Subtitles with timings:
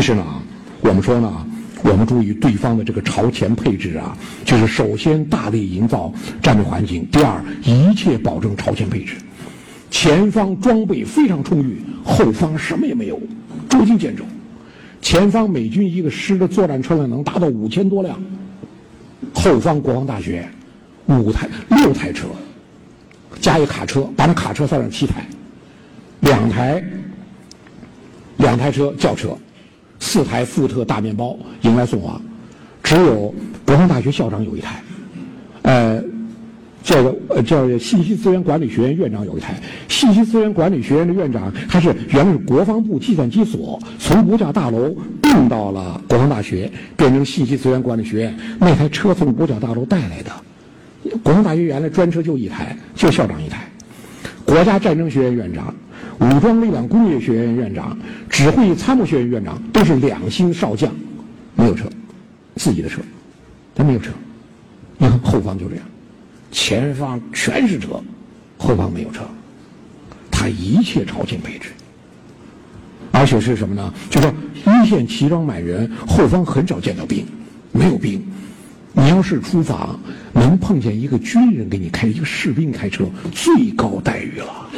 [0.00, 0.24] 是呢，
[0.80, 1.46] 我们说呢，
[1.82, 9.14] 我们注意对方的这个朝前配置啊，就是首先大力营造战略环境，第二一切保证朝前配置。
[9.90, 13.20] 前方装备非常充裕，后方什么也没有，
[13.68, 14.24] 捉襟见肘。
[15.02, 18.16] 前方美军一个师的作战车辆能达到五千多辆，
[19.34, 20.48] 后方国防大学
[21.06, 22.28] 五台六台车，
[23.40, 25.26] 加一卡车，把那卡车算上七台，
[26.20, 26.84] 两台
[28.36, 29.36] 两台车轿车，
[30.00, 32.20] 四台福特大面包迎来送往，
[32.82, 33.32] 只有
[33.64, 34.82] 国防大学校长有一台，
[35.62, 36.02] 呃。
[36.82, 39.54] 这个呃，叫信息资源管理学院院长有一台
[39.86, 48.34] 信息资源管理学院的院长，还是原来是国防部计算机所从五角大楼并到了国防大学，变成信息资源管理学院。
[48.58, 50.32] 那台车从五角大楼带来的，
[51.22, 53.68] 国防大学原来专车就一台，就校长一台。
[54.46, 55.72] 国家战争学院院长、
[56.20, 57.98] 武装力量工业学院院长、
[58.28, 60.92] 指挥参谋学院院长都是两星少将，
[61.54, 61.88] 没有车，
[62.56, 63.00] 自己的车，
[63.74, 64.10] 他没有车。
[64.98, 65.84] 你看后方就这样。
[66.52, 68.02] 前方全是车，
[68.58, 69.22] 后方没有车，
[70.30, 71.70] 他一切朝前配置，
[73.12, 73.94] 而且是什么呢？
[74.10, 74.30] 就说
[74.66, 77.24] 一线齐装满员，后方很少见到兵，
[77.72, 78.20] 没有兵。
[78.92, 79.98] 你要是出访，
[80.32, 84.68] 能碰见一个军人给你开一个士兵开车，最高待遇了。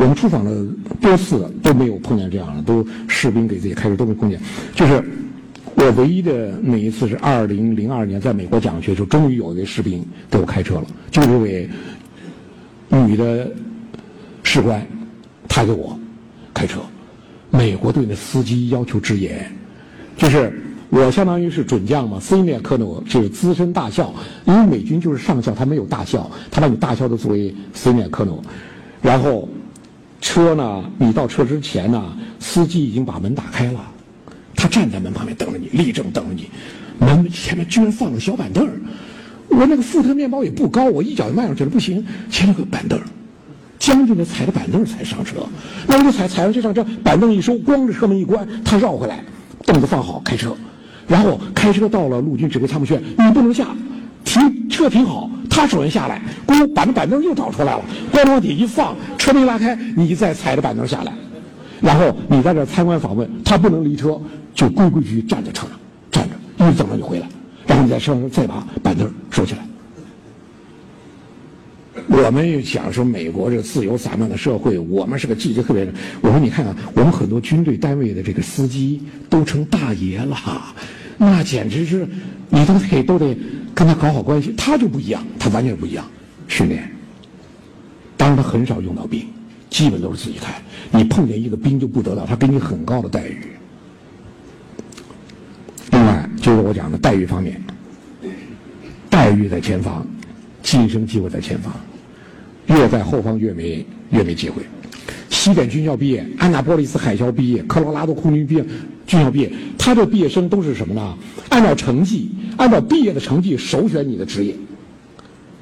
[0.00, 0.66] 我们出访了
[1.00, 4.40] 多次都没有碰见这样的，都士兵给自己开车都没碰见，
[4.74, 5.04] 就是。
[5.76, 11.70] 我唯一的那一次是二零零二年在美国讲学时候，终于有一位士兵给我开车了，就这位
[12.90, 13.50] 女的
[14.42, 14.84] 士官，
[15.48, 15.98] 她给我
[16.52, 16.80] 开车。
[17.50, 19.50] 美国对那司机要求之严，
[20.18, 20.52] 就是
[20.90, 24.12] 我相当于是准将嘛，senior colonel 就是资深大校，
[24.44, 28.40] 因为美军就是上校，他没有大校，他把你大校都作为 senior colonel，
[29.00, 29.48] 然后
[30.20, 33.80] 车呢，你到车之前呢，司机已经把门打开了。
[34.54, 36.48] 他站在门旁边等着你，立正等着你。
[36.98, 38.68] 门前面居然放了小板凳
[39.48, 43.00] 我那个福特面包也不高，我一脚就迈上去了，不行，前面有个板凳
[43.78, 45.36] 将军呢踩着板凳才上车。
[45.86, 49.24] 那我就踩踩上去上车，板凳一收，光着车门一关，他绕回来，
[49.64, 50.54] 凳子放好，开车。
[51.08, 53.66] 然后开车到了陆军指挥参谋院，你不能下，
[54.24, 55.28] 停车停好。
[55.60, 61.12] 他首先下来，咣把那板凳又找出来了，咣往底一放，车门拉开，你再踩着板凳下来。
[61.82, 64.18] 然后你在这参观访问，他不能离车。
[64.52, 65.78] 就规规矩矩站在车上，
[66.10, 67.28] 站着，一直等着你回来，
[67.66, 69.60] 然后你在车上再把板凳收起来。
[72.08, 75.92] 我们又讲说美国这自由散漫的社会，我们是个季节特别的。
[76.20, 80.36] 我说你看看，我们很多军队单位的这个司机都成大爷了，
[81.22, 82.08] 那简直是
[82.48, 83.36] 你都得都得
[83.74, 84.54] 跟他搞好关系。
[84.56, 86.02] 他就不一样，他完全不一样。
[86.48, 86.90] 训练，
[88.16, 89.26] 当然他很少用到兵，
[89.68, 90.54] 基本都是自己开。
[90.90, 93.36] 你碰见一个兵就不得了，他给你很高的待遇。
[95.92, 97.62] 另外就是我讲的待遇方面，
[99.10, 100.06] 待遇在前方，
[100.62, 101.70] 晋升机会在前方，
[102.68, 104.62] 越在后方越没越没机会。
[105.40, 108.64] 西点军校毕业，安纳波利斯海校毕业，科罗拉多空军毕业，
[109.06, 111.16] 军校毕业，他这毕业生都是什么呢？
[111.48, 114.54] 按照成绩，按照毕业的成绩首选你的职业，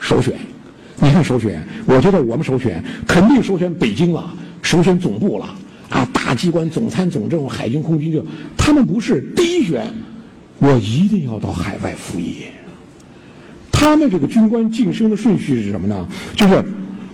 [0.01, 0.35] 首选。
[1.01, 5.47] 你看首选，我觉得我们首选肯定首选北京了，首选总部了
[5.91, 9.87] 啊，大机关总参总政，海军空军就他们不是第一选。
[10.59, 12.39] 我一定要到海外服役。
[13.71, 16.09] 他们这个军官晋升的顺序是什么呢？
[16.35, 16.65] 就是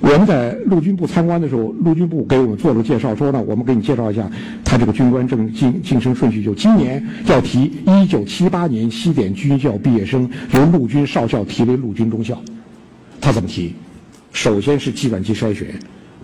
[0.05, 4.31] 我们在陆军部参观的时候，陆军部给我们做了介绍，说呢，我们给你介绍一下
[4.63, 6.45] 他这个军官正晋晋升顺序。
[6.45, 12.39] 就今年要提一九七八年西点军校毕业生，由陆军少校提为陆军中校。
[13.19, 13.75] 他怎么提？
[14.33, 15.75] 首先是计算机筛选，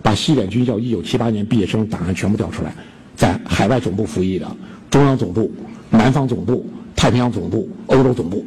[0.02, 2.74] 把西点军校一九七八年毕业生档案全部调出来，
[3.16, 4.46] 在海外总部服役的、
[4.90, 5.50] 中央总部、
[5.88, 6.66] 南方总部。
[6.96, 8.44] 太平洋总部、欧洲总部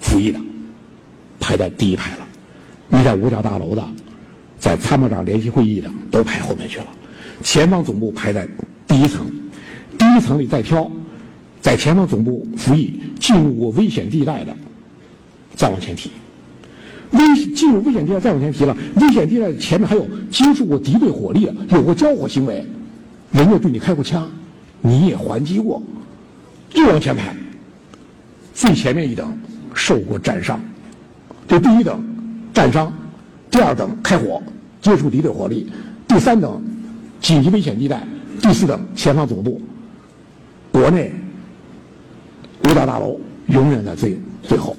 [0.00, 0.40] 服役的
[1.38, 2.26] 排在第一排了，
[2.88, 3.86] 你在五角大楼的，
[4.64, 6.86] 在参谋长联席会议的都排后面去了。
[7.42, 8.48] 前方总部排在
[8.88, 9.30] 第一层，
[9.98, 10.90] 第一层里再挑，
[11.60, 14.56] 在前方总部服役进入过危险地带的，
[15.54, 16.10] 再往前提。
[17.10, 17.20] 危
[17.54, 22.64] 进入危险地带再往前提了，危险地带前面还有接触过敌对火力，有过交火行为，
[23.32, 24.26] 人家对你开过枪，
[24.80, 25.82] 你也还击过，
[26.72, 27.36] 又往前排。
[28.54, 29.38] 最前面一等
[29.74, 30.58] 受过战伤，
[31.46, 32.02] 这第一等
[32.54, 32.90] 战伤，
[33.54, 34.42] 第二等开火
[34.82, 35.70] 接触敌对火力，
[36.08, 36.60] 第三等
[37.20, 38.02] 紧急危险地带，
[38.42, 39.62] 第四等前方总部。
[40.72, 41.12] 国内
[42.64, 43.16] 五角大楼
[43.46, 44.76] 永远在最最后，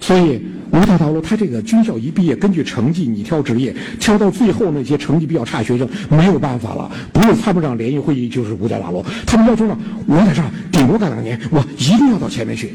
[0.00, 0.38] 所以
[0.70, 9.74] 五角大楼它这个军校一毕业，根据成绩你挑职业，挑到最后那些成绩比较差学生没有办法了，不是参谋长联谊会议就是五角大楼，他们要求呢，
[10.06, 12.74] 我在这儿顶多干两年，我一定要到前面去。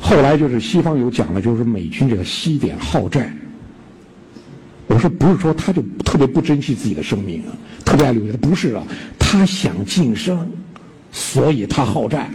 [0.00, 3.32] 后来就是西方有讲了，就是美军这个西点好战。
[4.90, 7.54] 我说不是说他就特别不珍惜自己的生命啊，
[7.84, 8.82] 特别爱留下，不是啊，
[9.20, 10.50] 他想晋升，
[11.12, 12.28] 所以他好战，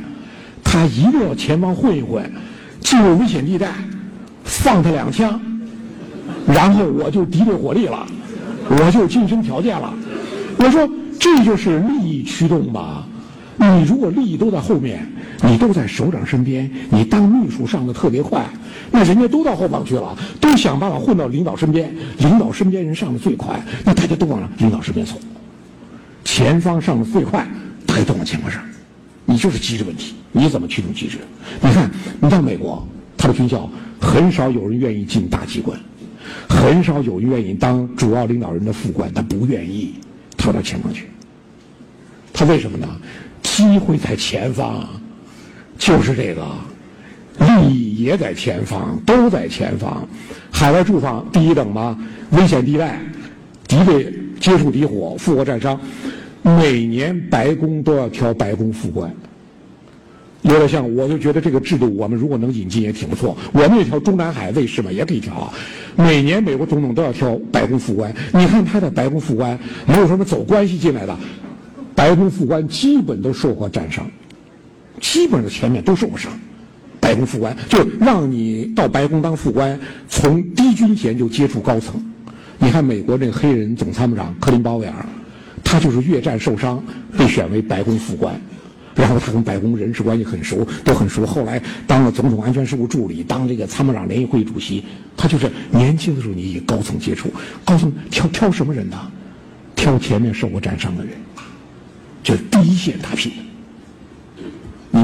[0.63, 2.31] 他一定要前方混一混，
[2.79, 3.73] 进入危险地带，
[4.45, 5.37] 放他两枪，
[6.47, 8.07] 然后我就敌对火力了，
[8.69, 9.93] 我就晋升条件了。
[10.57, 13.05] 我说这就是利益驱动吧。
[13.57, 15.05] 你如果利益都在后面，
[15.41, 18.45] 你都在首长身边，你当秘书上的特别快，
[18.91, 25.15] 那人家都到后方去了，都想办法混到领导身边，领导身边人上的最快，那大家都往领导身边走，
[26.23, 27.45] 前方上的最快，
[27.85, 28.63] 大家都往前方上，
[29.25, 31.17] 你就是机制问题，你怎么驱动机制？
[31.61, 31.91] 你看，
[32.21, 35.77] 你到美国，他的军校很少有人愿意进大机关，
[36.47, 39.95] 很少有人愿意当主要领导人的副官，他不愿意，
[40.37, 41.07] 他到前方去，
[42.31, 42.87] 他为什么呢？
[43.41, 44.85] 机会在前方，
[45.77, 46.45] 就是这个，
[47.39, 50.07] 利益也在前方，都在前方。
[50.51, 51.97] 海外驻防第一等嘛？
[52.31, 52.99] 危险地带，
[53.67, 55.79] 敌对接触敌火，复活战伤。
[56.41, 59.11] 每年白宫都要挑白宫副官，
[60.43, 63.35] 有点像，我就觉得这个制度，我们如果能引进也挺不错。
[63.51, 65.51] 我们也挑中南海卫士嘛，也可以挑。
[65.95, 69.57] 每年美国总统都要挑白宫副官，你看他的白宫副官
[69.87, 71.17] 没有什么走关系进来的。
[71.95, 74.05] 白宫副官基本都受过战伤，
[75.11, 76.31] 基本上前面都受过伤。
[76.99, 79.79] 白宫副官就让你到白宫当副官，
[80.09, 82.03] 从低军衔就接触高层。
[82.57, 85.05] 你看美国这个黑人总参谋长克林鲍威尔，
[85.63, 86.83] 他就是越战受伤
[87.15, 88.33] 被选为白宫副官，
[88.95, 91.23] 然后他跟白宫人事关系很熟，都很熟。
[91.25, 94.83] 后来当了总统安全事务助理，当这个参谋长联谊会议主席。
[95.15, 97.31] 他就是年轻的时候你与高层接触，
[97.63, 98.99] 高层挑挑什么人呢？
[99.75, 101.13] 挑前面受过战伤的人。
[102.23, 103.31] 就是第一线打拼，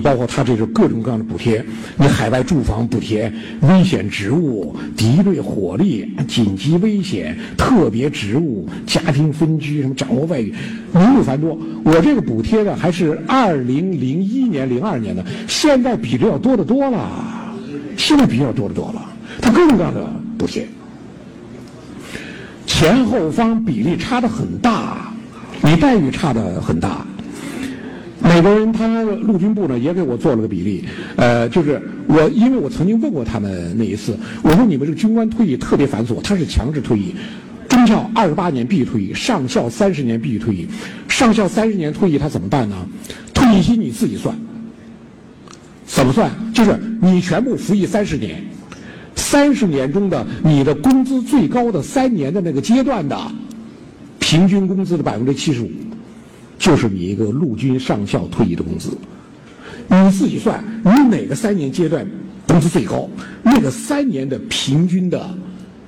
[0.02, 1.64] 包括他这种各种各样的补贴，
[1.98, 3.32] 你海外住房补贴、
[3.62, 10.54] 危险职务、敌对火力、紧急危险、特别职务、家庭分居，什么掌握外语，
[10.94, 11.58] 名目繁多。
[11.84, 17.54] 我这个补贴呢，还是二零零一年、零二年的，现在比这要多得多了，
[17.98, 19.02] 现在比这要多得多了。
[19.42, 20.08] 他各种各样的
[20.38, 20.68] 补贴，
[22.66, 25.12] 前后方比例差的很大，
[25.62, 27.06] 你待遇差的很大。
[28.34, 30.86] 美国人他陆军部呢也给我做了个比例，
[31.18, 37.14] 呃，就是我因为我曾经问过他们那一次，我说你们这个军官退役特别繁琐，他是强制退役，
[37.68, 40.66] 中校二十八年必须退役，上校三十年必须退役，
[41.10, 42.88] 上校三十年退役他怎么办呢？
[43.34, 44.34] 退役金你自己算，
[45.86, 46.32] 怎么算？
[46.54, 48.42] 就是你全部服役三十年，
[49.14, 53.20] 三十年中的你的工资最高的三年的那个阶段的
[54.20, 55.70] 平均工资的百分之七十五。
[56.62, 58.96] 就是你一个陆军上校退役的工资，
[59.88, 62.08] 你自己算，你哪个三年阶段
[62.48, 63.10] 工资最高？
[63.42, 65.28] 那个三年的平均的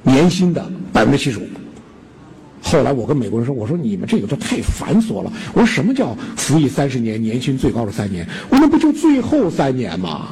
[0.02, 1.44] 年薪的百分之七十五。
[2.64, 5.31] 后来我跟美国人说：“我说你们这个都太繁琐了。
[5.54, 8.28] 我说什么叫服役三十年，年薪最高的三年？
[8.50, 10.30] 我那不就最后三年吗？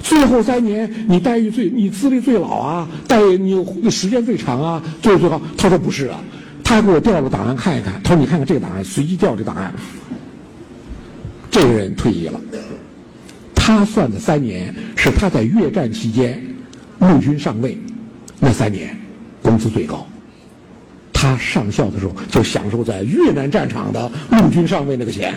[0.00, 6.20] 最后三年你待遇最，你资历最老啊，待遇你时间最长啊，最后最高。”他说：“不是啊。”
[6.68, 9.72] 他给我调了档案看一看，他说：“你看看这个档案，随机调这档案。
[11.48, 12.40] 这个人退役了，
[13.54, 16.42] 他算的三年是他在越战期间
[16.98, 17.78] 陆军上尉
[18.40, 18.98] 那三年
[19.40, 20.04] 工资最高。
[21.12, 25.34] 他上校的时候就享受在越南战场的陆军上尉那个钱，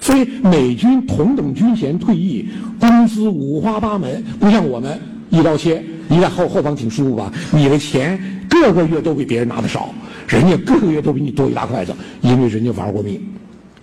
[0.00, 4.96] 所以美军同等军衔退役，工资五花八门，不像我们
[5.28, 5.82] 一刀切。
[6.08, 7.32] 你在后后方挺舒服吧？
[7.50, 9.92] 你的钱各个月都比别人拿的少。”
[10.28, 13.20] 人家各个月都比你多一大筷子，因为人家玩过命，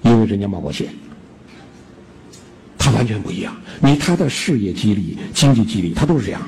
[0.04, 0.88] 因为人家冒过险。
[2.78, 6.42] 他完全不一样，你他的事业激励、经济激励，他都是这样。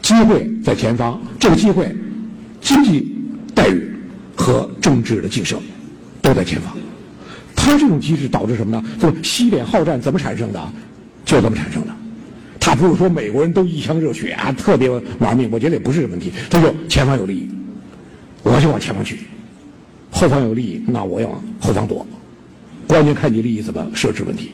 [0.00, 1.92] 机会在前方，这个机会、
[2.60, 3.14] 经济
[3.52, 3.92] 待遇
[4.36, 5.60] 和政治的晋升
[6.22, 6.74] 都在前方。
[7.56, 8.82] 他这种机制导致什么呢？
[8.98, 10.72] 就西点好战怎么产生的？
[11.24, 11.94] 就这么产生的。
[12.60, 14.88] 他不是说美国人都一腔热血啊，特别
[15.18, 16.30] 玩命，我觉得也不是这问题。
[16.48, 17.48] 他就前方有利益。
[18.42, 19.18] 我就往前方去，
[20.10, 22.06] 后方有利益，那我要往后方躲。
[22.86, 24.52] 关键看你利益怎么设置问题。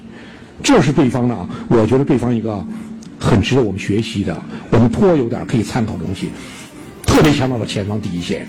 [0.60, 2.66] 这是对方呢，我觉得对方一个
[3.16, 4.36] 很值得我们学习的，
[4.70, 6.30] 我们颇有点可以参考的东西。
[7.06, 8.44] 特别强调了前方第一线。